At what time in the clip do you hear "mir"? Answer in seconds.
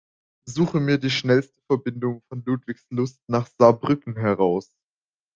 0.79-0.97